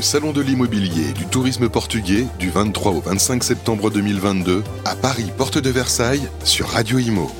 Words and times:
le 0.00 0.04
Salon 0.04 0.32
de 0.32 0.40
l'immobilier 0.40 1.10
et 1.10 1.12
du 1.12 1.26
tourisme 1.26 1.68
portugais 1.68 2.24
du 2.38 2.48
23 2.48 2.92
au 2.92 3.00
25 3.02 3.44
septembre 3.44 3.90
2022 3.90 4.64
à 4.86 4.96
Paris, 4.96 5.30
porte 5.36 5.58
de 5.58 5.68
Versailles, 5.68 6.26
sur 6.42 6.68
Radio 6.68 6.98
Imo. 6.98 7.30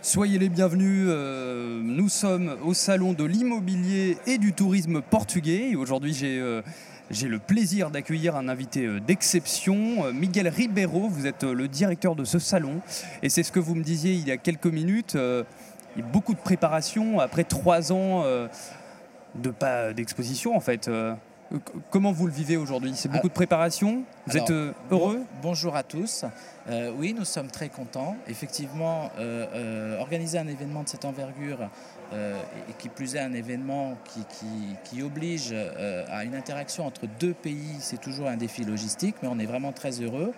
Soyez 0.00 0.38
les 0.38 0.48
bienvenus, 0.48 1.04
euh, 1.06 1.82
nous 1.82 2.08
sommes 2.08 2.56
au 2.64 2.72
Salon 2.72 3.12
de 3.12 3.24
l'immobilier 3.24 4.16
et 4.26 4.38
du 4.38 4.54
tourisme 4.54 5.02
portugais 5.02 5.74
aujourd'hui 5.74 6.14
j'ai... 6.14 6.38
euh, 6.40 6.62
j'ai 7.10 7.28
le 7.28 7.38
plaisir 7.38 7.90
d'accueillir 7.90 8.34
un 8.34 8.48
invité 8.48 8.86
euh, 8.86 8.98
d'exception, 8.98 10.10
Miguel 10.14 10.48
Ribeiro. 10.48 11.10
Vous 11.10 11.26
êtes 11.26 11.44
le 11.44 11.68
directeur 11.68 12.16
de 12.16 12.24
ce 12.24 12.38
salon. 12.38 12.80
Et 13.22 13.28
c'est 13.28 13.42
ce 13.42 13.52
que 13.52 13.60
vous 13.60 13.74
me 13.74 13.82
disiez 13.82 14.14
il 14.14 14.26
y 14.26 14.30
a 14.30 14.38
quelques 14.38 14.64
minutes. 14.64 15.14
beaucoup 16.10 16.32
de 16.32 16.38
préparation 16.38 17.20
après 17.20 17.44
trois 17.44 17.92
ans 17.92 18.24
de 19.34 19.50
pas 19.50 19.92
d'exposition 19.92 20.56
en 20.56 20.60
fait. 20.60 20.88
Euh, 20.88 21.14
Comment 21.90 22.10
vous 22.10 22.26
le 22.26 22.32
vivez 22.32 22.56
aujourd'hui? 22.56 22.92
C'est 22.96 23.10
beaucoup 23.10 23.28
de 23.28 23.32
préparation? 23.34 24.02
Vous 24.26 24.32
Alors, 24.32 24.44
êtes 24.46 24.50
euh, 24.50 24.72
heureux? 24.90 25.20
Bonjour 25.42 25.76
à 25.76 25.82
tous. 25.84 26.24
Euh, 26.68 26.90
oui, 26.96 27.14
nous 27.16 27.24
sommes 27.26 27.48
très 27.48 27.68
contents. 27.68 28.16
Effectivement, 28.26 29.10
euh, 29.18 29.46
euh, 29.54 29.98
organiser 30.00 30.38
un 30.38 30.48
événement 30.48 30.82
de 30.82 30.88
cette 30.88 31.04
envergure, 31.04 31.58
et 32.12 32.72
qui 32.78 32.88
plus 32.88 33.14
est 33.16 33.20
un 33.20 33.32
événement 33.34 33.96
qui, 34.04 34.20
qui- 34.38 34.76
qui 34.84 35.02
oblige 35.02 35.52
à 36.08 36.24
une 36.24 36.34
interaction 36.34 36.86
entre 36.86 37.06
deux 37.20 37.34
pays, 37.34 37.76
c'est 37.80 38.00
toujours 38.00 38.28
un 38.28 38.36
défi 38.36 38.64
logistique, 38.64 39.16
mais 39.22 39.28
on 39.30 39.38
est 39.38 39.46
vraiment 39.46 39.72
très 39.72 40.00
heureux. 40.00 40.32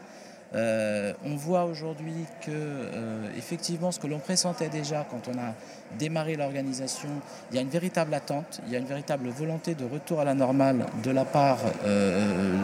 Euh, 0.54 1.12
on 1.24 1.34
voit 1.34 1.64
aujourd'hui 1.64 2.24
que, 2.40 2.50
euh, 2.50 3.28
effectivement, 3.36 3.90
ce 3.90 3.98
que 3.98 4.06
l'on 4.06 4.20
pressentait 4.20 4.68
déjà 4.68 5.06
quand 5.10 5.28
on 5.28 5.38
a 5.38 5.54
démarré 5.98 6.36
l'organisation, 6.36 7.08
il 7.50 7.56
y 7.56 7.58
a 7.58 7.62
une 7.62 7.68
véritable 7.68 8.14
attente, 8.14 8.60
il 8.66 8.72
y 8.72 8.76
a 8.76 8.78
une 8.78 8.86
véritable 8.86 9.28
volonté 9.28 9.74
de 9.74 9.84
retour 9.84 10.20
à 10.20 10.24
la 10.24 10.34
normale 10.34 10.86
de 11.02 11.10
la 11.10 11.24
part 11.24 11.58
euh, 11.84 12.56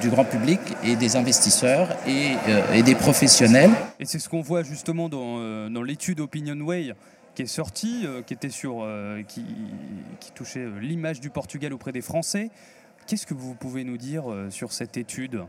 du, 0.00 0.10
grand 0.10 0.24
public 0.24 0.60
et 0.84 0.96
des 0.96 1.16
investisseurs 1.16 1.88
et, 2.06 2.36
des 2.82 2.94
professionnels. 2.94 3.70
Et 3.98 4.04
c'est 4.04 4.18
ce 4.18 4.28
qu'on 4.28 4.42
voit 4.42 4.62
justement 4.62 5.08
dans, 5.08 5.82
l'étude 5.82 6.20
OpinionWay 6.20 6.94
qui 7.34 7.42
est 7.42 7.46
sortie, 7.46 8.06
qui 8.26 8.34
était 8.34 8.50
sur, 8.50 8.86
qui, 9.28 9.44
touchait 10.34 10.66
l'image 10.80 11.20
du 11.20 11.30
Portugal 11.30 11.72
auprès 11.72 11.92
des 11.92 12.00
Français. 12.00 12.50
Qu'est-ce 13.06 13.26
que 13.26 13.34
vous 13.34 13.54
pouvez 13.54 13.84
nous 13.84 13.96
dire 13.96 14.24
sur 14.50 14.72
cette 14.72 14.96
étude? 14.96 15.42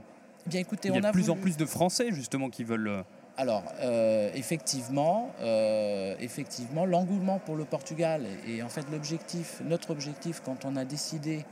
Bien 0.48 0.60
écoutez, 0.60 0.90
Il 0.90 0.92
y 0.92 0.96
a 0.96 1.00
on 1.00 1.02
de 1.02 1.08
a 1.08 1.12
plus 1.12 1.30
en 1.30 1.36
plus 1.36 1.58
de 1.58 1.66
Français 1.66 2.12
justement 2.12 2.50
qui 2.50 2.64
veulent. 2.64 2.88
euh, 2.88 3.04
Alors, 3.38 3.64
euh, 3.82 4.30
effectivement, 4.34 5.30
euh, 5.42 6.16
effectivement, 6.20 6.86
l'engouement 6.86 7.40
pour 7.40 7.56
le 7.56 7.66
Portugal 7.66 8.26
et 8.48 8.64
en 8.64 8.70
fait 8.70 8.86
l'objectif, 8.92 9.62
notre 9.66 9.92
objectif 9.92 10.42
quand 10.44 10.66
on 10.66 10.76
a 10.76 10.86
décidé 10.86 11.46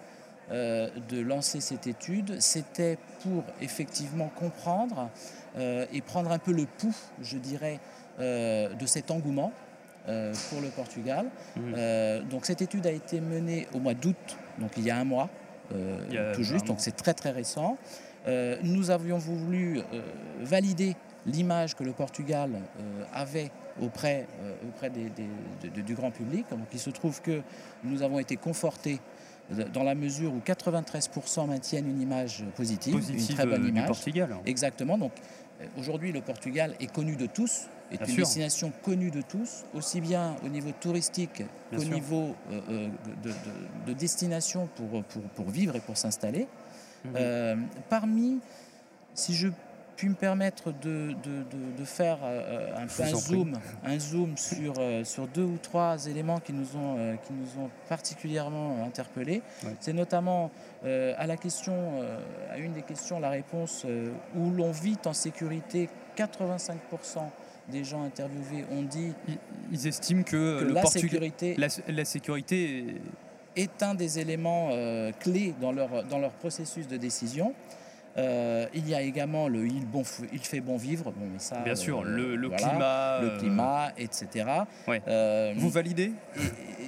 euh, 0.52 0.90
de 1.10 1.20
lancer 1.22 1.62
cette 1.62 1.86
étude, 1.86 2.40
c'était 2.42 2.98
pour 3.22 3.44
effectivement 3.62 4.32
comprendre 4.36 5.10
euh, 5.58 5.86
et 5.94 6.02
prendre 6.02 6.32
un 6.32 6.40
peu 6.40 6.52
le 6.52 6.66
pouls, 6.66 6.96
je 7.22 7.38
dirais, 7.38 7.80
euh, 8.20 8.74
de 8.74 8.86
cet 8.88 9.12
engouement 9.12 9.52
euh, 10.08 10.34
pour 10.50 10.62
le 10.62 10.70
Portugal. 10.70 11.28
Donc 12.30 12.46
cette 12.46 12.64
étude 12.64 12.88
a 12.88 12.92
été 12.92 13.22
menée 13.22 13.68
au 13.74 13.80
mois 13.80 13.94
d'août, 13.94 14.38
donc 14.58 14.72
il 14.78 14.84
y 14.84 14.90
a 14.92 14.98
un 14.98 15.04
mois, 15.04 15.30
euh, 15.72 16.32
a 16.32 16.36
tout 16.36 16.44
juste, 16.44 16.66
donc 16.66 16.78
c'est 16.80 16.96
très 16.96 17.14
très 17.14 17.30
récent. 17.30 17.78
Euh, 18.28 18.58
nous 18.64 18.92
avions 18.92 19.18
voulu 19.18 19.80
euh, 19.80 20.02
valider 20.42 20.96
l'image 21.26 21.76
que 21.76 21.84
le 21.84 21.92
Portugal 21.94 22.52
euh, 22.80 23.04
avait 23.14 23.52
auprès, 23.82 24.28
auprès 24.68 24.90
des- 24.90 25.10
des- 25.10 25.70
de- 25.70 25.82
du 25.82 25.94
grand 25.96 26.12
public. 26.12 26.46
Donc 26.52 26.68
il 26.74 26.80
se 26.80 26.90
trouve 26.90 27.22
que 27.22 27.42
nous 27.84 28.02
avons 28.02 28.20
été 28.20 28.36
confortés 28.36 29.00
dans 29.74 29.84
la 29.84 29.96
mesure 29.96 30.34
où 30.34 30.40
93% 30.40 31.48
maintiennent 31.48 31.88
une 31.90 32.02
image 32.02 32.44
positive, 32.56 32.96
une 33.10 33.26
très 33.36 33.46
bonne 33.46 33.62
euh, 33.62 33.66
du 33.66 33.70
image. 33.70 33.88
Portugal. 33.88 34.36
Exactement. 34.46 34.98
Donc 34.98 35.14
aujourd'hui, 35.78 36.12
le 36.12 36.22
Portugal 36.22 36.76
est 36.80 36.92
connu 36.92 37.16
de 37.16 37.26
tous, 37.26 37.68
est 37.92 37.98
Bien 37.98 38.06
une 38.08 38.14
sûr. 38.14 38.24
destination 38.26 38.72
connue 38.84 39.10
de 39.12 39.22
tous, 39.22 39.64
aussi 39.74 40.02
bien 40.02 40.36
au 40.46 40.50
niveau 40.50 40.72
touristique 40.80 41.44
qu'au 41.72 41.84
niveau 41.84 42.36
de, 42.52 43.30
de- 43.30 43.34
de 43.88 43.94
destination 43.94 44.68
pour, 44.76 45.04
pour, 45.06 45.22
pour 45.24 45.50
vivre 45.50 45.76
et 45.76 45.80
pour 45.80 45.98
s'installer. 45.98 46.48
Euh, 47.16 47.56
parmi, 47.90 48.40
si 49.14 49.34
je 49.34 49.48
puis 49.96 50.08
me 50.08 50.16
permettre 50.16 50.72
de, 50.72 51.10
de- 51.24 51.44
de- 51.52 51.78
de 51.78 51.84
faire 51.84 52.20
euh, 52.24 52.72
un, 52.78 52.88
peu 52.88 53.04
zoom, 53.18 53.60
un 53.84 54.00
zoom 54.00 54.38
sur, 54.38 54.74
euh, 54.80 55.04
sur 55.04 55.28
deux 55.28 55.44
ou 55.44 55.58
trois 55.62 56.06
éléments 56.08 56.40
qui 56.40 56.54
nous 56.54 56.78
ont, 56.78 56.96
euh, 56.98 57.16
qui 57.18 57.34
nous 57.34 57.62
ont 57.62 57.70
particulièrement 57.90 58.82
interpellés, 58.86 59.42
Ouais. 59.66 59.76
c'est 59.82 59.92
notamment 59.92 60.52
à 60.86 61.28
la 61.28 61.36
question, 61.36 62.02
à 62.50 62.58
une 62.58 62.72
des 62.72 62.82
questions, 62.84 63.20
la 63.20 63.30
réponse 63.30 63.86
où 64.38 64.50
l'on 64.52 64.72
vit 64.72 64.98
en 65.06 65.12
sécurité, 65.12 65.90
85% 66.16 67.30
des 67.70 67.84
gens 67.84 68.04
interviewés 68.04 68.64
ont 68.72 68.84
dit 68.84 69.12
Ils, 69.28 69.38
ils 69.74 69.88
estiment 69.88 70.24
que, 70.24 70.60
que 70.62 70.64
le 70.66 70.74
la 70.74 70.82
Portugal, 70.82 71.10
sécurité 71.10 71.56
la, 71.58 71.68
la 71.90 72.06
sécurité, 72.06 72.86
est- 73.56 73.84
un 73.84 73.96
des 73.96 74.20
éléments 74.20 74.70
euh, 74.72 75.12
clés 75.20 75.54
dans 75.62 75.72
leur, 75.72 76.04
dans 76.06 76.20
leur 76.20 76.32
processus 76.32 76.88
de 76.88 76.98
décision. 76.98 77.54
Euh, 78.18 78.66
il 78.74 78.90
y 78.90 78.96
a 78.96 79.02
également 79.02 79.48
le 79.48 79.66
il, 79.68 79.86
bon, 79.86 80.02
il 80.34 80.40
fait 80.40 80.60
bon 80.60 80.78
vivre, 80.78 81.12
bon, 81.12 81.28
mais 81.32 81.40
ça, 81.40 81.60
bien 81.60 81.74
euh, 81.74 81.76
sûr, 81.76 82.04
le, 82.04 82.36
le 82.36 82.48
voilà, 82.48 82.68
climat. 82.70 83.20
le 83.22 83.28
euh, 83.30 83.40
climat, 83.40 83.92
etc. 83.98 84.46
ouais. 84.88 85.02
Euh, 85.08 85.54
Vous 85.56 85.70
validez? 85.70 86.12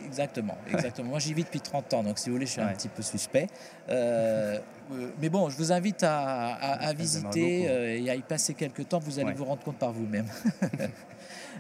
Exactement, 0.08 0.58
exactement. 0.74 1.10
Moi, 1.10 1.20
j'y 1.20 1.34
vis 1.34 1.44
depuis 1.44 1.62
30 1.62 1.94
ans, 1.94 2.04
donc 2.04 2.18
si 2.20 2.28
vous 2.30 2.36
voulez, 2.36 2.48
je 2.48 2.52
suis 2.54 2.62
un 2.62 2.74
petit 2.74 2.90
peu 2.90 3.02
suspect. 3.04 3.48
Euh, 3.88 4.58
euh, 4.92 5.08
mais 5.22 5.30
bon, 5.30 5.48
je 5.50 5.56
vous 5.58 5.72
invite 5.72 6.04
à, 6.04 6.54
à- 6.56 6.84
à 6.84 6.88
Ça 6.88 6.94
visiter 6.94 7.70
euh, 7.70 7.98
et 8.04 8.10
à 8.10 8.16
y 8.16 8.22
passer 8.22 8.54
quelques 8.56 8.90
temps. 8.90 9.00
Vous 9.00 9.20
allez 9.20 9.30
Ouais. 9.30 9.34
vous 9.36 9.46
rendre 9.46 9.64
compte 9.64 9.78
par 9.78 9.92
vous-même. 9.94 10.26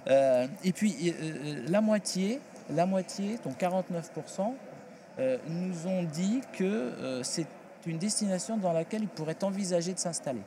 Euh, 0.08 0.48
et 0.64 0.72
puis, 0.74 0.96
euh, 1.06 1.12
euh, 1.22 1.66
la 1.68 1.80
moitié, 1.80 2.40
la 2.74 2.88
moitié, 2.88 3.38
donc 3.46 3.60
49%, 3.60 4.52
euh, 5.20 5.38
nous 5.48 5.88
ont 5.88 6.04
dit 6.04 6.42
que 6.54 6.64
euh, 6.64 7.24
c'est 7.24 7.48
une 7.86 7.98
destination 7.98 8.58
dans 8.58 8.74
laquelle 8.74 9.04
ils 9.04 9.08
pourraient 9.08 9.44
envisager 9.44 9.94
de 9.94 10.00
s'installer. 10.00 10.42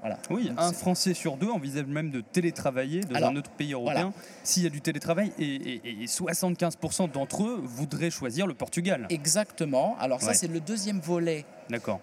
Voilà. 0.00 0.18
Oui, 0.30 0.50
Donc, 0.50 0.60
un 0.60 0.72
Français 0.72 1.14
sur 1.14 1.36
deux 1.36 1.48
envisage 1.48 1.86
même 1.86 2.10
de 2.10 2.20
télétravailler 2.20 3.00
dans 3.00 3.16
Alors, 3.16 3.30
un 3.30 3.36
autre 3.36 3.50
pays 3.50 3.72
européen 3.72 4.12
s'il 4.44 4.62
y 4.62 4.66
a 4.66 4.70
du 4.70 4.80
télétravail 4.82 5.32
et, 5.38 5.44
et- 5.44 6.02
et 6.02 6.06
75% 6.06 7.10
d'entre 7.10 7.44
eux 7.44 7.60
voudraient 7.64 8.10
choisir 8.10 8.46
le 8.46 8.54
Portugal. 8.54 9.06
Exactement. 9.10 9.96
Alors 9.98 10.20
ça, 10.20 10.28
Ouais. 10.28 10.34
c'est 10.34 10.48
le 10.48 10.60
deuxième 10.60 11.00
volet 11.00 11.44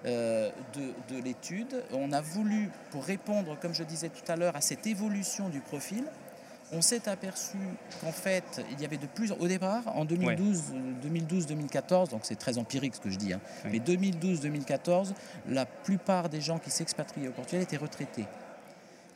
euh, 0.06 0.50
de, 0.76 1.16
de 1.16 1.22
l'étude. 1.24 1.84
On 1.94 2.12
a 2.12 2.20
voulu, 2.20 2.70
pour 2.92 3.04
répondre, 3.06 3.58
comme 3.62 3.74
je 3.74 3.84
disais 3.84 4.10
tout 4.10 4.30
à 4.30 4.36
l'heure, 4.36 4.56
à 4.56 4.62
cette 4.62 4.86
évolution 4.88 5.48
du 5.50 5.60
profil, 5.62 6.04
on 6.74 6.82
s'est 6.82 7.08
aperçu 7.08 7.58
qu'en 8.02 8.12
fait, 8.12 8.64
il 8.72 8.82
y 8.82 8.86
avait 8.86 8.98
de 8.98 9.06
plus 9.08 9.32
au 9.32 9.48
départ, 9.48 9.84
en 9.96 10.06
2012, 10.06 10.64
euh, 10.74 11.08
2012-2014, 11.08 12.10
donc 12.10 12.22
c'est 12.24 12.36
très 12.36 12.58
empirique 12.58 12.96
ce 12.96 13.00
que 13.02 13.10
je 13.10 13.18
dis, 13.18 13.34
hein, 13.34 13.40
Oui. 13.66 13.72
mais 13.74 13.80
2012-2014, 13.80 15.14
la 15.50 15.66
plupart 15.66 16.30
des 16.30 16.42
gens 16.42 16.60
qui 16.60 16.72
s'expatriaient 16.72 17.28
au 17.28 17.32
Portugal 17.32 17.62
étaient 17.64 17.78
retraités. 17.78 18.26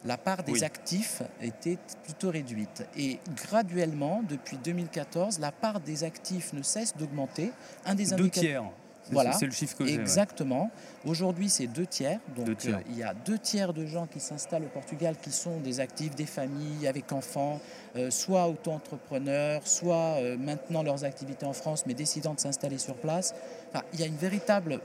La 0.06 0.17
part 0.17 0.44
des 0.44 0.51
Oui. 0.53 0.63
actifs 0.63 1.23
était 1.41 1.78
plutôt 2.03 2.29
réduite. 2.29 2.85
Et 2.96 3.19
graduellement, 3.50 4.22
depuis 4.28 4.57
2014, 4.57 5.40
la 5.40 5.51
part 5.51 5.79
des 5.79 6.03
actifs 6.03 6.53
ne 6.53 6.62
cesse 6.62 6.96
d'augmenter. 6.96 7.51
Un 7.84 7.96
des 7.96 8.06
Deux 8.06 8.13
indicateurs 8.13 8.41
tiers. 8.44 8.63
Voilà. 9.12 9.31
C'est 9.34 9.45
le 9.45 9.51
chiffre 9.51 9.78
que 9.78 9.85
j'ai. 9.85 9.95
ouais. 9.95 10.01
Exactement. 10.01 10.69
Aujourd'hui, 11.06 11.50
c'est 11.50 11.68
deux 11.68 11.85
tiers. 11.85 12.19
Donc, 12.35 12.45
Deux 12.45 12.56
tiers. 12.56 12.78
euh, 12.78 12.81
il 12.90 12.97
y 12.97 13.03
a 13.03 13.13
deux 13.13 13.38
tiers 13.40 13.73
de 13.73 13.85
gens 13.85 14.06
qui 14.07 14.19
s'installent 14.19 14.63
au 14.66 14.69
Portugal 14.69 15.16
qui 15.22 15.31
sont 15.31 15.59
des 15.59 15.79
actifs, 15.79 16.16
des 16.16 16.25
familles 16.25 16.88
avec 16.88 17.12
enfants, 17.12 17.59
euh, 17.96 18.09
soit 18.12 18.47
auto-entrepreneurs, 18.47 19.66
soit 19.66 20.17
euh, 20.19 20.38
maintenant 20.38 20.84
leurs 20.84 21.03
activités 21.06 21.46
en 21.46 21.53
France, 21.53 21.85
mais 21.85 21.94
décidant 21.94 22.34
de 22.34 22.40
s'installer 22.40 22.78
sur 22.78 22.96
place. 22.96 23.34
Enfin, 23.73 23.84
il 23.94 24.00
y 24.00 24.03
a 24.03 24.07
une 24.07 24.17
véritable 24.17 24.79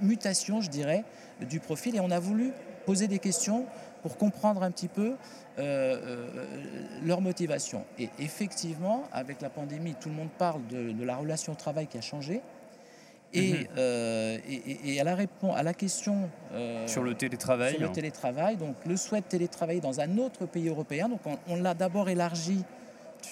mutation, 0.00 0.60
je 0.60 0.70
dirais, 0.70 1.04
du 1.48 1.60
profil. 1.60 1.96
Et 1.96 2.00
on 2.00 2.10
a 2.10 2.18
voulu 2.20 2.52
poser 2.86 3.08
des 3.08 3.18
questions 3.18 3.66
pour 4.02 4.16
comprendre 4.16 4.62
un 4.62 4.70
petit 4.70 4.88
peu 4.88 5.12
euh, 5.12 5.16
euh, 5.58 6.26
leur 7.04 7.20
motivation. 7.20 7.84
Et 7.98 8.08
effectivement, 8.18 9.04
avec 9.12 9.40
la 9.40 9.50
pandémie, 9.50 9.94
tout 10.00 10.08
le 10.08 10.14
monde 10.14 10.30
parle 10.38 10.66
de, 10.68 10.92
de 10.92 11.04
la 11.04 11.16
relation 11.16 11.52
au 11.52 11.56
travail 11.56 11.86
qui 11.86 11.98
a 11.98 12.00
changé. 12.00 12.40
Et, 13.34 13.52
Mhm. 13.52 13.66
euh, 13.78 14.38
et, 14.48 14.54
et- 14.54 14.94
et 14.94 15.00
à, 15.00 15.04
la 15.04 15.14
répon- 15.16 15.54
à 15.54 15.62
la 15.62 15.72
question 15.72 16.28
euh, 16.52 16.86
Sur 16.86 17.02
le 17.02 17.14
télétravail. 17.14 17.72
sur 17.72 17.80
le 17.80 17.88
télétravail, 17.90 18.56
donc 18.56 18.76
le 18.84 18.96
souhait 18.96 19.22
de 19.22 19.26
télétravailler 19.26 19.80
dans 19.80 20.00
un 20.00 20.18
autre 20.18 20.44
pays 20.46 20.68
européen, 20.68 21.08
donc 21.08 21.20
on, 21.24 21.38
on 21.48 21.56
l'a 21.56 21.72
d'abord 21.72 22.10
élargi 22.10 22.62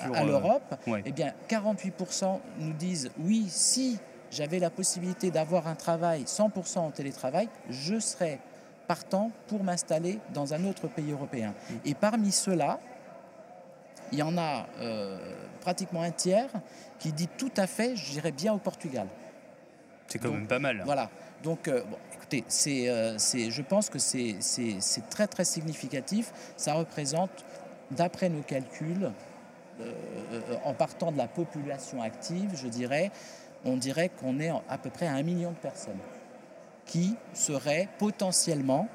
à- 0.00 0.04
sur, 0.06 0.14
à, 0.14 0.20
euh, 0.22 0.24
l'Europe, 0.26 0.74
ouais. 0.86 1.02
eh 1.04 1.12
bien 1.12 1.34
48% 1.48 2.40
nous 2.58 2.72
disent 2.72 3.10
oui, 3.18 3.44
si 3.48 3.98
j'avais 4.30 4.58
la 4.58 4.70
possibilité 4.70 5.30
d'avoir 5.30 5.66
un 5.68 5.74
travail 5.74 6.22
100% 6.24 6.78
en 6.78 6.90
télétravail, 6.90 7.48
je 7.68 7.98
serais 8.00 8.38
partant 8.86 9.30
pour 9.48 9.62
m'installer 9.62 10.18
dans 10.32 10.54
un 10.54 10.64
autre 10.64 10.88
pays 10.88 11.12
européen. 11.12 11.52
Mm. 11.68 11.74
Et 11.84 11.94
parmi 11.94 12.32
ceux-là, 12.32 12.80
il 14.12 14.18
y 14.18 14.22
en 14.22 14.36
a 14.38 14.66
euh, 14.80 15.18
pratiquement 15.60 16.02
un 16.02 16.10
tiers 16.10 16.48
qui 16.98 17.12
dit 17.12 17.28
tout 17.36 17.52
à 17.56 17.66
fait, 17.66 17.94
j'irais 17.96 18.32
bien 18.32 18.52
au 18.54 18.58
Portugal. 18.58 19.06
C'est 20.10 20.18
quand 20.18 20.28
Donc, 20.28 20.38
même 20.38 20.46
pas 20.46 20.58
mal. 20.58 20.82
Voilà. 20.84 21.08
Donc, 21.42 21.68
euh, 21.68 21.82
bon, 21.88 21.96
écoutez, 22.14 22.44
c'est, 22.48 22.88
euh, 22.88 23.16
c'est- 23.18 23.50
je 23.50 23.62
pense 23.62 23.88
que 23.88 23.98
c'est, 23.98 24.36
c'est- 24.40 24.76
c'est 24.80 25.08
très 25.08 25.26
très 25.26 25.44
significatif. 25.44 26.32
Ça 26.56 26.74
représente, 26.74 27.30
d'après 27.92 28.28
nos 28.28 28.42
calculs, 28.42 29.10
euh, 29.80 29.92
en 30.64 30.74
partant 30.74 31.12
de 31.12 31.18
la 31.18 31.28
population 31.28 32.02
active, 32.02 32.50
je 32.54 32.66
dirais, 32.68 33.10
on 33.64 33.76
dirait 33.76 34.08
qu'on 34.10 34.38
est 34.40 34.50
à 34.68 34.78
peu 34.78 34.90
près 34.90 35.06
à 35.06 35.12
un 35.14 35.22
million 35.22 35.50
de 35.50 35.56
personnes 35.56 35.98
qui 36.86 37.14
seraient 37.32 37.88
potentiellement 37.98 38.88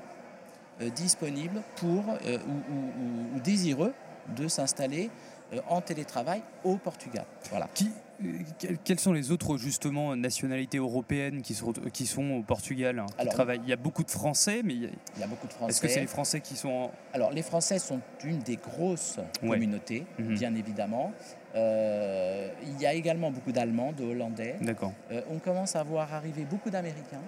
disponibles 0.95 1.61
pour 1.77 2.03
ou, 2.09 2.11
ou- 2.11 2.73
ou- 2.73 3.35
ou 3.37 3.39
désireux 3.39 3.93
de 4.35 4.47
s'installer 4.47 5.09
en 5.69 5.81
télétravail 5.81 6.41
au 6.63 6.75
Portugal. 6.77 7.25
Voilà. 7.49 7.67
Qui, 7.73 7.91
euh, 8.23 8.27
que- 8.59 8.73
quelles 8.83 8.99
sont 8.99 9.13
les 9.13 9.31
autres 9.31 9.57
justement 9.57 10.15
nationalités 10.15 10.77
européennes 10.77 11.41
qui 11.41 11.53
sont, 11.53 11.71
qui 11.93 12.05
sont 12.05 12.31
au 12.31 12.41
Portugal 12.43 12.99
hein, 12.99 13.05
qui 13.07 13.21
Alors, 13.21 13.33
travaillent? 13.33 13.61
Il 13.63 13.69
y 13.69 13.73
a 13.73 13.77
beaucoup 13.77 14.03
de 14.03 14.11
Français, 14.11 14.61
mais 14.63 14.73
il 14.73 14.83
y 14.83 14.85
a- 14.85 14.89
Il 15.15 15.21
y 15.21 15.23
a 15.23 15.27
beaucoup 15.27 15.47
de 15.47 15.53
Français. 15.53 15.71
est-ce 15.71 15.81
que 15.81 15.87
c'est 15.87 15.99
les 16.01 16.07
Français 16.07 16.41
qui 16.41 16.55
sont 16.55 16.69
en- 16.69 16.91
Alors, 17.13 17.31
les 17.31 17.41
Français 17.43 17.79
sont 17.79 17.99
une 18.23 18.39
des 18.39 18.57
grosses 18.57 19.17
Ouais. 19.43 19.49
communautés, 19.49 20.05
Mhm. 20.19 20.33
bien 20.35 20.55
évidemment. 20.55 21.11
Euh, 21.55 22.49
il 22.63 22.81
y 22.81 22.85
a 22.85 22.93
également 22.93 23.31
beaucoup 23.31 23.51
d'Allemands, 23.51 23.93
de 23.93 24.03
Hollandais. 24.03 24.55
D'accord. 24.61 24.91
Euh, 25.11 25.21
on 25.29 25.39
commence 25.39 25.75
à 25.75 25.83
voir 25.83 26.13
arriver 26.13 26.43
beaucoup 26.43 26.69
d'Américains. 26.69 27.21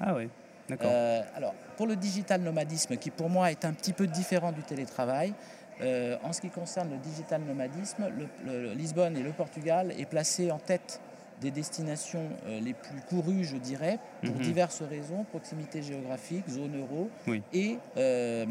Ah 0.00 0.14
ouais. 0.14 0.28
D'accord. 0.68 0.90
Euh, 0.92 1.22
alors, 1.34 1.54
pour 1.76 1.86
le 1.88 1.96
digital 1.96 2.40
nomadisme, 2.40 2.96
qui 2.96 3.10
pour 3.10 3.28
moi 3.28 3.50
est 3.50 3.64
un 3.64 3.72
petit 3.72 3.92
peu 3.92 4.06
différent 4.06 4.52
du 4.52 4.62
télétravail, 4.62 5.34
euh, 5.80 6.16
en 6.22 6.32
ce 6.32 6.40
qui 6.40 6.50
concerne 6.50 6.90
le 6.90 6.98
digital 6.98 7.40
nomadisme, 7.42 8.06
le- 8.16 8.28
le- 8.44 8.72
Lisbonne 8.74 9.16
et 9.16 9.22
le 9.22 9.32
Portugal 9.32 9.92
est 9.98 10.04
placé 10.06 10.50
en 10.50 10.58
tête 10.58 11.00
des 11.40 11.50
destinations 11.50 12.28
euh, 12.46 12.60
les 12.60 12.72
plus 12.74 13.00
courues, 13.08 13.44
je 13.44 13.56
dirais, 13.56 13.98
pour 14.22 14.34
Mhm. 14.36 14.42
diverses 14.42 14.82
raisons, 14.82 15.24
proximité 15.24 15.82
géographique, 15.82 16.48
zone 16.48 16.78
euro 16.78 17.10
Oui. 17.26 17.42
et 17.52 17.78
euh, 17.96 18.44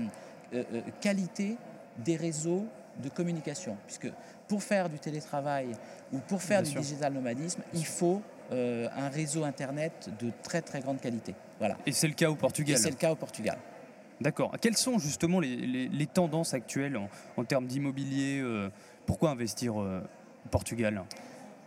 qualité 1.00 1.56
des 1.98 2.16
réseaux 2.18 2.66
de 3.02 3.10
communication. 3.10 3.78
Puisque 3.88 4.12
pour 4.48 4.62
faire 4.64 4.90
du 4.90 5.00
télétravail 5.00 5.68
ou 6.12 6.18
pour 6.20 6.42
faire 6.42 6.62
Bien 6.62 6.66
du 6.68 6.72
sûr. 6.72 6.82
digital 6.82 7.14
nomadisme, 7.14 7.62
il 7.74 7.86
faut 7.86 8.22
un 8.52 9.08
réseau 9.08 9.46
Internet 9.46 10.10
de 10.20 10.30
très 10.44 10.62
très 10.62 10.82
grande 10.82 11.00
qualité. 11.00 11.34
Voilà. 11.58 11.78
Et 11.86 11.94
c'est 11.94 12.08
le 12.10 12.14
cas 12.14 12.30
au 12.30 12.34
Et 12.34 12.38
Portugal. 12.38 12.78
c'est 12.78 12.90
le 12.90 12.98
cas 12.98 13.12
au 13.14 13.16
Portugal. 13.16 13.58
D'accord. 14.22 14.52
Quelles 14.62 14.78
sont 14.78 15.00
justement 15.00 15.40
les, 15.40 16.08
tendances 16.14 16.54
actuelles 16.54 17.00
en, 17.38 17.44
termes 17.44 17.66
d'immobilier 17.66 18.40
euh, 18.40 18.70
Pourquoi 19.08 19.32
investir 19.32 19.82
euh, 19.82 20.02
au 20.46 20.50
Portugal 20.50 21.04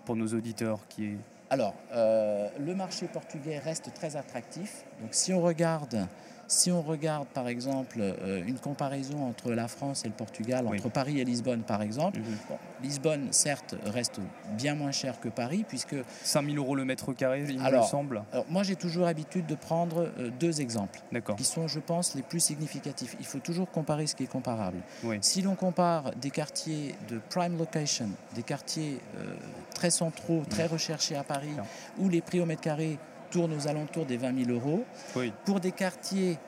pour 0.04 0.14
nos 0.14 0.28
auditeurs 0.28 0.86
qui. 0.88 1.16
Alors, 1.50 1.74
euh, 1.92 2.48
le 2.60 2.74
marché 2.74 3.06
portugais 3.06 3.58
reste 3.58 3.92
très 3.92 4.14
attractif. 4.14 4.84
Donc, 5.00 5.14
si 5.14 5.32
on 5.32 5.42
regarde, 5.42 6.06
si 6.48 6.70
on 6.70 6.82
regarde 6.82 7.26
par 7.28 7.48
exemple 7.48 7.98
euh, 8.00 8.42
une 8.46 8.58
comparaison 8.58 9.26
entre 9.26 9.52
la 9.52 9.68
France 9.68 10.04
et 10.04 10.08
le 10.08 10.14
Portugal, 10.14 10.66
Oui. 10.68 10.78
entre 10.78 10.88
Paris 10.90 11.20
et 11.20 11.24
Lisbonne 11.24 11.62
par 11.62 11.82
exemple, 11.82 12.18
Mhm. 12.18 12.24
bon, 12.48 12.58
Lisbonne 12.82 13.28
certes 13.32 13.74
reste 13.86 14.20
bien 14.56 14.74
moins 14.74 14.92
cher 14.92 15.20
que 15.20 15.28
Paris, 15.28 15.64
puisque 15.66 15.96
5000 16.22 16.58
euros 16.58 16.76
le 16.76 16.84
mètre 16.84 17.12
carré, 17.12 17.44
il 17.48 17.58
me 17.60 17.82
semble. 17.82 18.22
alors, 18.32 18.44
moi 18.48 18.62
j'ai 18.62 18.76
toujours 18.76 19.04
l'habitude 19.06 19.46
de 19.46 19.54
prendre 19.54 20.10
euh, 20.18 20.30
deux 20.38 20.60
exemples. 20.60 21.00
Qui 21.36 21.44
sont, 21.44 21.68
je 21.68 21.80
pense, 21.80 22.14
les 22.14 22.22
plus 22.22 22.40
significatifs. 22.40 23.16
Il 23.20 23.26
faut 23.26 23.38
toujours 23.38 23.70
comparer 23.70 24.06
ce 24.06 24.14
qui 24.14 24.24
est 24.24 24.28
comparable. 24.28 24.78
Oui. 25.02 25.18
Si 25.22 25.42
l'on 25.42 25.54
compare 25.54 26.12
des 26.16 26.30
quartiers 26.30 26.94
de 27.08 27.20
prime 27.30 27.56
location, 27.58 28.08
des 28.34 28.42
quartiers 28.42 28.98
euh, 29.18 29.34
très 29.74 29.90
centraux, 29.90 30.42
très 30.48 30.66
recherchés 30.66 31.16
à 31.16 31.24
Paris, 31.24 31.54
où 31.98 32.08
les 32.08 32.20
prix 32.20 32.40
au 32.40 32.46
mètre 32.46 32.60
carré 32.62 32.98
tournent 33.34 33.52
aux 33.54 33.66
alentours 33.66 34.06
des 34.06 34.16
20 34.16 34.44
000 34.44 34.50
euros, 34.56 34.84
Oui. 35.16 35.32
pour 35.44 35.58
des 35.58 35.72
quartiers 35.72 36.38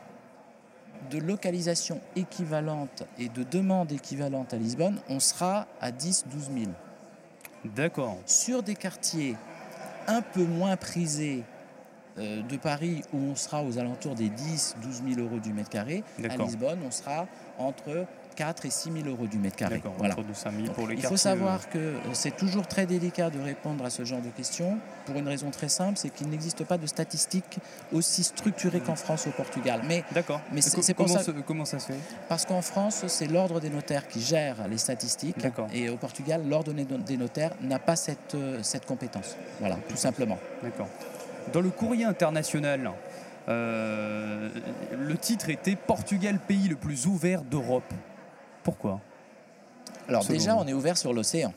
de 1.11 1.19
localisation 1.19 2.01
équivalente 2.15 3.03
et 3.19 3.29
de 3.29 3.43
demande 3.43 3.91
équivalente 3.91 4.55
à 4.55 4.57
Lisbonne, 4.57 5.01
on 5.09 5.19
sera 5.19 5.67
à 5.81 5.91
10 5.91 6.27
12 6.31 6.51
000 6.57 6.71
D'accord. 7.75 8.19
sur 8.25 8.63
des 8.63 8.77
quartiers 8.77 9.35
un 10.07 10.23
peu 10.23 10.45
moins 10.45 10.77
prisés 10.77 11.43
euh, 12.19 12.41
de 12.43 12.57
Paris, 12.57 13.03
où 13.13 13.17
on 13.19 13.35
sera 13.35 13.65
aux 13.65 13.79
alentours 13.79 14.15
des 14.15 14.29
10 14.29 14.77
12 14.81 15.03
000 15.17 15.21
euros 15.27 15.41
du 15.41 15.53
mètre 15.53 15.71
carré, 15.71 16.05
à. 16.23 16.37
Lisbonne, 16.37 16.79
on 16.87 16.93
sera 16.93 17.27
entre 17.59 18.07
4 18.37 18.67
et 18.67 18.71
6 18.71 18.93
000 18.93 19.09
euros 19.09 19.27
du 19.27 19.39
mètre 19.39 19.57
carré. 19.57 19.83
Voilà. 19.99 20.15
Entre 20.15 20.23
2 20.25 20.35
5000 20.35 20.71
pour 20.71 20.87
les 20.87 20.95
Il 20.95 21.03
faut 21.03 21.17
savoir 21.17 21.69
que 21.71 21.79
euh, 21.79 21.97
c'est 22.13 22.37
toujours 22.37 22.69
très 22.69 22.87
délicat 22.87 23.31
de 23.31 23.41
répondre 23.41 23.85
à 23.85 23.91
ce 23.91 24.05
genre 24.05 24.21
de 24.21 24.29
questions 24.29 24.79
pour 25.07 25.17
une 25.17 25.27
raison 25.27 25.51
très 25.51 25.69
simple, 25.69 25.97
c'est 25.97 26.11
qu'il 26.11 26.29
n'existe 26.29 26.63
pas 26.65 26.79
de 26.79 26.87
statistiques 26.87 27.59
aussi 27.93 28.23
structurées 28.23 28.81
qu'en 28.81 28.95
France 28.97 29.27
ou 29.27 29.31
au 29.31 29.33
Portugal. 29.33 29.81
Mais 29.89 30.01
euh, 30.01 30.15
D'accord. 30.15 30.41
Mais 30.53 30.61
c'est- 30.61 30.95
comment, 30.95 31.09
ça- 31.09 31.23
se- 31.25 31.31
comment 31.33 31.65
ça 31.65 31.79
se 31.79 31.87
fait? 31.87 31.99
Parce 32.29 32.45
qu'en 32.45 32.63
France, 32.63 33.05
c'est 33.09 33.27
l'ordre 33.27 33.59
des 33.61 33.71
notaires 33.71 34.07
qui 34.07 34.21
gère 34.21 34.69
les 34.69 34.79
statistiques. 34.79 35.37
Et 35.73 35.89
au 35.89 35.97
Portugal, 35.97 36.43
l'ordre 36.49 36.73
des 36.73 36.85
no- 36.85 36.99
des 36.99 37.17
notaires 37.17 37.53
n'a 37.63 37.79
pas 37.79 37.97
cette, 37.97 38.35
euh, 38.35 38.59
cette 38.63 38.85
compétence. 38.87 39.37
Voilà, 39.61 39.77
tout 39.89 39.97
simplement. 39.97 40.39
D'accord. 40.63 40.89
Dans 41.53 41.61
le 41.61 41.71
courrier 41.71 42.05
international, 42.05 42.91
euh, 43.49 44.49
le 44.99 45.17
titre 45.17 45.49
était 45.51 45.77
Portugal, 45.77 46.39
pays 46.39 46.69
le 46.69 46.77
plus 46.77 47.07
ouvert 47.07 47.43
d'Europe. 47.43 47.93
Pourquoi 48.67 49.01
Alors 50.09 50.25
Selon 50.25 50.39
déjà, 50.39 50.55
vous. 50.55 50.61
on 50.63 50.67
est 50.67 50.73
ouvert 50.73 50.99
sur 50.99 51.13
l'océan. 51.13 51.53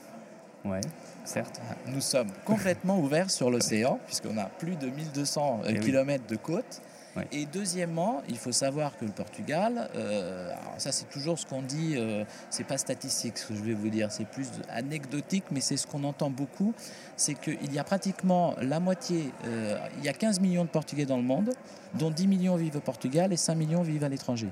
Ouais, 0.64 0.82
certes. 1.26 1.60
Nous 1.88 2.02
sommes 2.02 2.30
complètement 2.46 3.00
ouverts 3.00 3.32
sur 3.32 3.50
l'océan, 3.50 3.98
puisqu'on 4.06 4.38
a 4.38 4.46
plus 4.46 4.76
de 4.76 4.88
1200 4.92 5.62
Eh 5.66 5.72
oui. 5.74 5.80
km 5.80 6.28
de 6.28 6.36
côte. 6.36 6.82
Ouais. 7.16 7.28
Et 7.32 7.48
deuxièmement, 7.48 8.22
il 8.30 8.38
faut 8.38 8.52
savoir 8.52 8.96
que 8.96 9.06
le 9.06 9.12
Portugal, 9.12 9.90
euh, 9.96 10.52
alors 10.52 10.76
ça 10.78 10.92
c'est 10.92 11.10
toujours 11.10 11.40
ce 11.40 11.48
qu'on 11.48 11.64
dit, 11.64 11.96
euh, 11.98 12.24
c'est 12.52 12.64
pas 12.64 12.78
statistique 12.78 13.40
ce 13.40 13.48
que 13.48 13.56
je 13.56 13.64
vais 13.64 13.74
vous 13.74 13.90
dire, 13.90 14.12
c'est 14.12 14.28
plus 14.28 14.48
anecdotique, 14.70 15.46
mais 15.50 15.60
c'est 15.60 15.76
ce 15.78 15.88
qu'on 15.88 16.04
entend 16.04 16.30
beaucoup, 16.30 16.76
c'est 17.18 17.34
qu'il 17.34 17.74
y 17.74 17.80
a 17.80 17.84
pratiquement 17.84 18.54
la 18.62 18.80
moitié, 18.80 19.34
euh, 19.48 19.80
il 19.98 20.04
y 20.06 20.10
a 20.10 20.14
15 20.14 20.40
millions 20.40 20.66
de 20.66 20.70
Portugais 20.70 21.08
dans 21.08 21.18
le 21.18 21.24
monde, 21.24 21.50
dont 21.96 22.12
10 22.12 22.28
millions 22.28 22.56
vivent 22.58 22.78
au 22.78 22.82
Portugal 22.82 23.34
et 23.34 23.38
5 23.38 23.56
millions 23.56 23.82
vivent 23.82 24.04
à 24.04 24.10
l'étranger. 24.10 24.50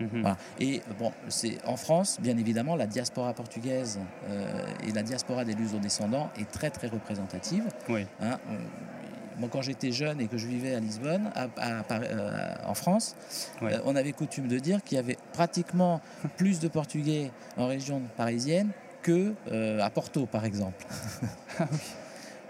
Mhm. 0.00 0.20
Voilà. 0.22 0.36
Et 0.58 0.80
bon, 0.98 1.12
c'est 1.28 1.58
en 1.66 1.76
France, 1.76 2.18
bien 2.20 2.36
évidemment, 2.38 2.74
la 2.76 2.86
diaspora 2.86 3.32
portugaise 3.34 3.98
euh, 4.28 4.64
et 4.86 4.92
la 4.92 5.02
diaspora 5.02 5.44
des 5.44 5.54
luso-descendants 5.54 6.30
est 6.38 6.50
très 6.50 6.70
très 6.70 6.88
représentative. 6.88 7.64
Oui. 7.88 8.06
Hein, 8.20 8.38
on- 8.48 9.40
moi, 9.40 9.48
quand 9.50 9.62
j'étais 9.62 9.90
jeune 9.92 10.20
et 10.20 10.26
que 10.26 10.36
je 10.36 10.46
vivais 10.46 10.74
à 10.74 10.80
Lisbonne, 10.80 11.30
à- 11.34 11.48
à 11.56 11.82
euh, 11.94 12.54
en 12.66 12.74
France, 12.74 13.16
euh, 13.62 13.78
on 13.86 13.96
avait 13.96 14.12
coutume 14.12 14.48
de 14.48 14.58
dire 14.58 14.82
qu'il 14.84 14.96
y 14.96 14.98
avait 14.98 15.16
pratiquement 15.32 16.00
plus 16.36 16.60
de 16.60 16.68
Portugais 16.68 17.30
en 17.56 17.66
région 17.66 18.02
parisienne 18.16 18.68
que 19.02 19.34
à 19.80 19.88
Porto, 19.90 20.26
par 20.26 20.44
exemple. 20.44 20.84
Ah 21.58 21.64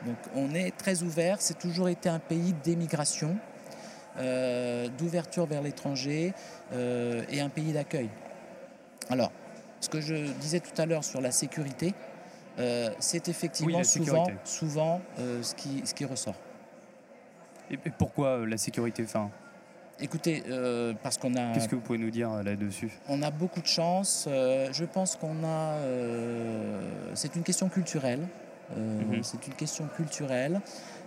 Donc, 0.06 0.16
on 0.34 0.54
est 0.54 0.70
très 0.76 1.02
ouvert. 1.02 1.36
C'est 1.40 1.58
toujours 1.58 1.88
été 1.90 2.08
un 2.08 2.18
pays 2.20 2.54
d'émigration, 2.64 3.36
euh, 4.18 4.88
d'ouverture 4.98 5.46
vers 5.46 5.62
l'étranger 5.62 6.32
euh, 6.72 7.22
et 7.30 7.40
un 7.40 7.48
pays 7.48 7.72
d'accueil. 7.72 8.08
Alors, 9.08 9.32
ce 9.80 9.88
que 9.88 10.00
je 10.00 10.14
disais 10.40 10.60
tout 10.60 10.80
à 10.80 10.86
l'heure 10.86 11.04
sur 11.04 11.20
la 11.20 11.30
sécurité, 11.30 11.94
euh, 12.58 12.90
c'est 12.98 13.28
effectivement 13.28 13.82
souvent, 13.82 14.24
sécurité. 14.24 14.34
souvent 14.44 15.00
ce, 15.42 15.54
qui, 15.54 15.82
ce 15.84 15.94
qui 15.94 16.04
ressort. 16.04 16.34
Et, 17.70 17.74
et 17.74 17.90
pourquoi 17.90 18.44
la 18.46 18.58
sécurité 18.58 19.04
enfin, 19.04 19.30
Écoutez, 20.02 20.42
euh, 20.48 20.94
parce 21.02 21.18
qu'on 21.18 21.34
a, 21.34 21.52
Qu'est-ce 21.52 21.68
que 21.68 21.74
vous 21.74 21.82
pouvez 21.82 21.98
nous 21.98 22.10
dire 22.10 22.30
là-dessus? 22.42 22.90
On 23.08 23.20
a 23.22 23.30
beaucoup 23.30 23.60
de 23.60 23.66
chance. 23.66 24.26
euh, 24.28 24.68
je 24.72 24.84
pense 24.86 25.14
qu'on 25.16 25.44
a. 25.44 25.74
euh, 25.74 26.80
c'est 27.14 27.36
une 27.36 27.42
question 27.42 27.68
culturelle. 27.68 28.26
Mhm. 28.74 29.22
C'est 29.22 29.46
une 29.46 29.54
question 29.54 29.86
culturelle. 29.94 30.60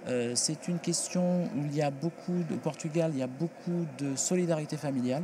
Euh, 0.07 0.31
c'est 0.35 0.67
une 0.67 0.79
question 0.79 1.43
où 1.45 1.65
il 1.65 1.75
y 1.75 1.81
a 1.81 1.91
beaucoup 1.91 2.43
de 2.49 2.55
au 2.55 2.57
Portugal, 2.57 3.11
il 3.13 3.19
y 3.19 3.23
a 3.23 3.27
beaucoup 3.27 3.85
de 3.97 4.15
solidarité 4.15 4.77
familiale. 4.77 5.23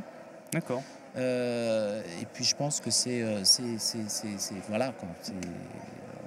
D'accord. 0.52 0.82
Euh, 1.18 2.02
et 2.22 2.26
puis 2.26 2.44
je 2.44 2.56
pense 2.56 2.80
que 2.80 2.92
c'est, 2.92 3.22
euh, 3.24 3.42
voilà, 4.68 4.92
quoi, 4.92 5.08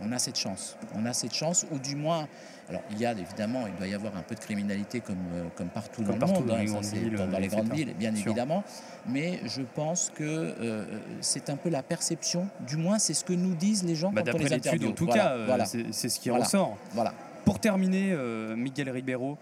on 0.04 0.11
a 0.12 0.18
cette 0.18 0.37
chance. 0.38 0.76
On 0.94 1.06
a 1.06 1.12
cette 1.12 1.32
chance, 1.35 1.64
ou 1.71 1.78
du 1.78 1.94
moins, 1.94 2.26
alors 2.68 2.82
il 2.90 2.99
y 2.99 3.06
a 3.06 3.12
évidemment, 3.12 3.66
il 3.68 3.75
doit 3.76 3.87
y 3.87 3.94
avoir 3.94 4.16
un 4.16 4.23
peu 4.23 4.35
de 4.35 4.40
criminalité 4.40 5.00
comme, 5.00 5.16
comme 5.54 5.68
partout 5.68 6.02
Comme 6.02 6.18
dans 6.18 6.26
partout 6.26 6.42
le 6.42 6.47
monde, 6.47 6.49
dans 6.49 6.54
hein, 6.56 6.59
les 6.59 6.66
grandes 6.66 6.85
villes, 6.85 7.14
dans, 7.16 7.26
dans 7.28 7.38
les 7.38 7.47
etc. 7.47 7.62
grandes 7.62 7.73
villes, 7.76 7.94
bien 7.94 8.14
Sûr. 8.14 8.26
évidemment. 8.26 8.64
Mais 9.09 9.40
je 9.44 9.62
pense 9.62 10.11
que 10.14 10.23
euh, 10.25 10.85
c'est 11.21 11.49
un 11.50 11.56
peu 11.56 11.68
la 11.71 11.82
perception, 11.85 12.49
du 12.66 12.76
moins 12.76 12.99
c'est 12.99 13.14
ce 13.14 13.25
que 13.25 13.32
nous 13.32 13.54
disent 13.54 13.85
les 13.85 13.94
gens 13.94 14.11
Bah, 14.11 14.23
quand 14.23 14.30
on 14.30 14.32
D'après 14.38 14.44
les 14.49 14.56
l'étude, 14.56 14.66
interviewe. 14.73 14.90
en 14.90 14.94
tout 14.94 15.06
Voilà, 15.06 15.23
cas, 15.23 15.44
voilà, 15.47 15.64
c'est 15.64 15.87
c'est 15.92 16.09
ce 16.09 16.18
qui 16.18 16.28
Voilà. 16.30 16.44
ressort. 16.44 16.76
voilà. 16.92 17.14
Pour 17.45 17.59
terminer, 17.59 18.13
euh, 18.13 18.55
Miguel 18.55 18.91
Ribeiro, 18.91 19.37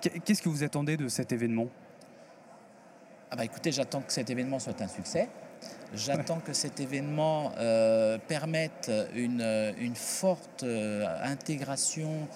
qu'est- 0.00 0.18
qu'est-ce 0.20 0.42
que 0.42 0.48
vous 0.48 0.62
attendez 0.62 0.96
de 0.96 1.08
cet 1.08 1.32
événement? 1.32 1.68
Ah 3.30 3.36
bah 3.36 3.44
écoutez, 3.44 3.72
j'attends 3.72 4.02
que 4.02 4.12
cet 4.12 4.30
événement 4.30 4.58
soit 4.58 4.80
un 4.82 4.88
succès. 4.88 5.28
J'attends 5.94 6.40
que 6.46 6.52
cet 6.52 6.80
événement 6.80 7.52
euh, 7.58 8.18
permette 8.28 8.90
une, 9.14 9.74
une 9.78 9.96
forte 9.96 10.62
euh, 10.62 11.06
intégration 11.22 12.28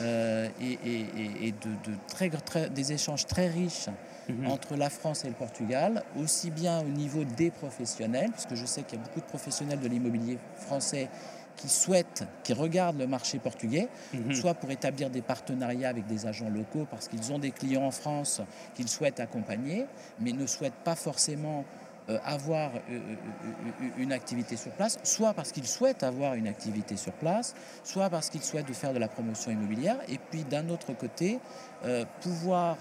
et, 0.00 1.52
de, 1.52 1.92
très, 2.08 2.30
des 2.70 2.92
échanges 2.92 3.26
très 3.26 3.48
riches 3.48 3.88
mhm. 4.30 4.46
entre 4.46 4.74
la 4.74 4.88
France 4.88 5.26
et 5.26 5.28
le 5.28 5.34
Portugal, 5.34 6.02
aussi 6.18 6.50
bien 6.50 6.80
au 6.80 6.88
niveau 6.88 7.24
des 7.24 7.50
professionnels, 7.50 8.30
puisque 8.30 8.54
je 8.54 8.64
sais 8.64 8.84
qu'il 8.84 8.98
y 8.98 9.02
a 9.02 9.04
beaucoup 9.04 9.20
de 9.20 9.26
professionnels 9.26 9.80
de 9.80 9.88
l'immobilier 9.88 10.38
français 10.56 11.10
qui 11.62 11.68
souhaitent, 11.68 12.24
qui 12.42 12.54
regardent 12.54 12.98
le 12.98 13.06
marché 13.06 13.38
portugais, 13.38 13.88
mhm. 14.12 14.34
soit 14.34 14.54
pour 14.54 14.72
établir 14.72 15.10
des 15.10 15.22
partenariats 15.22 15.90
avec 15.90 16.06
des 16.08 16.26
agents 16.26 16.50
locaux 16.50 16.88
parce 16.90 17.06
qu'ils 17.06 17.32
ont 17.32 17.38
des 17.38 17.52
clients 17.52 17.84
en 17.84 17.92
France 17.92 18.42
qu'ils 18.74 18.88
souhaitent 18.88 19.20
accompagner, 19.20 19.86
mais 20.18 20.32
ne 20.32 20.44
souhaitent 20.46 20.82
pas 20.82 20.96
forcément 20.96 21.64
avoir 22.24 22.70
euh, 22.74 22.78
euh, 22.90 23.88
une 23.98 24.12
activité 24.12 24.56
sur 24.56 24.72
place, 24.72 24.98
soit 25.02 25.34
parce 25.34 25.52
qu'ils 25.52 25.66
souhaitent 25.66 26.02
avoir 26.02 26.34
une 26.34 26.48
activité 26.48 26.96
sur 26.96 27.12
place, 27.12 27.54
soit 27.84 28.10
parce 28.10 28.30
qu'ils 28.30 28.42
souhaitent 28.42 28.70
faire 28.72 28.92
de 28.92 28.98
la 28.98 29.08
promotion 29.08 29.50
immobilière, 29.50 29.98
et 30.08 30.18
puis 30.18 30.44
d'un 30.44 30.68
autre 30.68 30.92
côté, 30.94 31.38
pouvoir, 32.20 32.76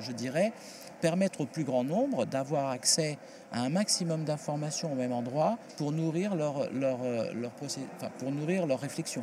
je 0.00 0.12
dirais, 0.12 0.52
permettre 1.00 1.42
au 1.42 1.46
plus 1.46 1.64
grand 1.64 1.84
nombre 1.84 2.24
d'avoir 2.24 2.70
accès 2.70 3.18
à 3.52 3.60
un 3.60 3.68
maximum 3.68 4.24
d'informations 4.24 4.92
au 4.92 4.94
même 4.94 5.12
endroit 5.12 5.58
pour 5.76 5.92
nourrir 5.92 6.34
leur, 6.34 6.72
leur, 6.72 6.98
leur, 7.34 7.50
pour 8.18 8.32
nourrir 8.32 8.66
leur 8.66 8.80
réflexion. 8.80 9.22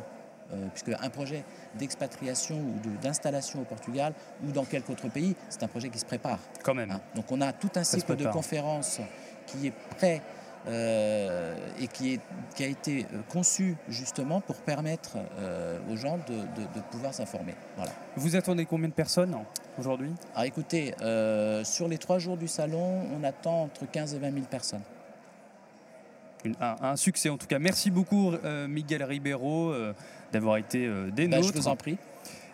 Euh, 0.52 0.66
puisque 0.74 0.90
un 1.02 1.08
projet 1.08 1.42
d'expatriation 1.78 2.56
ou 2.56 2.74
d'installation 3.02 3.62
au 3.62 3.64
Portugal 3.64 4.12
ou 4.46 4.52
dans 4.52 4.64
quelque 4.64 4.90
autre 4.90 5.08
pays, 5.08 5.34
c'est 5.48 5.62
un 5.62 5.68
projet 5.68 5.88
qui 5.88 5.98
se 5.98 6.04
prépare. 6.04 6.38
Quand 6.62 6.74
même. 6.74 6.90
Hein. 6.90 7.00
Donc 7.14 7.32
on 7.32 7.40
a 7.40 7.52
tout 7.52 7.70
un 7.76 7.84
cycle 7.84 8.14
de 8.16 8.26
conférences 8.26 9.00
qui 9.46 9.68
est 9.68 9.72
prêt 9.96 10.20
euh, 10.66 11.54
et 11.80 11.88
qui, 11.88 12.14
est, 12.14 12.20
qui, 12.54 12.64
a 12.64 12.66
été 12.66 13.06
euh, 13.12 13.20
conçu 13.28 13.76
justement 13.88 14.40
pour 14.40 14.56
permettre 14.56 15.16
aux 15.90 15.96
gens 15.96 16.18
de, 16.18 16.34
de, 16.34 16.80
pouvoir 16.90 17.14
s'informer. 17.14 17.54
Voilà. 17.76 17.92
Vous 18.16 18.36
attendez 18.36 18.66
combien 18.66 18.88
de 18.88 18.94
personnes 18.94 19.36
aujourd'hui? 19.78 20.12
Alors 20.34 20.44
écoutez, 20.44 20.94
sur 21.64 21.88
les 21.88 21.98
trois 21.98 22.18
jours 22.18 22.36
du 22.36 22.48
salon, 22.48 23.02
on 23.18 23.24
attend 23.24 23.62
entre 23.64 23.90
15 23.90 24.14
et 24.14 24.18
20 24.18 24.32
000 24.32 24.46
personnes 24.46 24.82
un, 26.60 26.96
succès 26.96 27.28
en 27.28 27.36
tout 27.36 27.46
cas. 27.46 27.58
Merci 27.58 27.90
beaucoup 27.90 28.32
euh, 28.32 28.68
Miguel 28.68 29.02
Ribeiro 29.02 29.70
euh, 29.70 29.92
d'avoir 30.32 30.56
été 30.56 30.86
euh, 30.86 31.10
des 31.10 31.28
bah, 31.28 31.38
nôtres. 31.38 31.52
Je 31.54 31.60
vous 31.60 31.68
en 31.68 31.76
prie. 31.76 31.98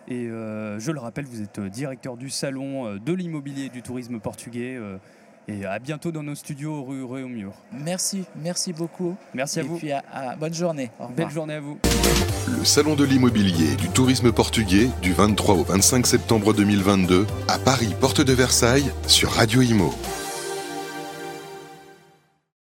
Et 0.07 0.25
je 0.25 0.91
le 0.91 0.99
rappelle, 0.99 1.25
vous 1.25 1.41
êtes 1.41 1.59
directeur 1.59 2.17
du 2.17 2.29
salon 2.29 2.95
de 2.95 3.13
l'immobilier 3.13 3.65
et 3.65 3.69
du 3.69 3.81
tourisme 3.81 4.19
portugais. 4.19 4.77
et 5.47 5.63
à 5.63 5.79
bientôt 5.79 6.11
dans 6.11 6.23
nos 6.23 6.35
studios 6.35 6.83
rue 6.83 7.05
Réaumur. 7.05 7.53
Merci, 7.71 8.25
merci 8.35 8.73
beaucoup. 8.73 9.15
Merci 9.33 9.59
à 9.59 9.63
vous. 9.63 9.75
Et 9.75 9.79
puis 9.79 9.91
à, 9.91 10.35
bonne 10.37 10.53
journée. 10.53 10.89
Belle 11.15 11.29
journée 11.29 11.53
à 11.53 11.59
vous. 11.61 11.77
Le 12.57 12.65
salon 12.65 12.95
de 12.95 13.05
l'immobilier 13.05 13.73
et 13.73 13.75
du 13.75 13.87
tourisme 13.89 14.33
portugais 14.33 14.89
du 15.01 15.13
23 15.13 15.55
au 15.55 15.63
25 15.63 16.05
septembre 16.05 16.53
2022 16.53 17.25
à 17.47 17.59
Paris, 17.59 17.95
porte 18.01 18.21
de 18.21 18.33
Versailles, 18.33 18.91
sur 19.07 19.31
Radio 19.31 19.61
Imo. 19.61 19.93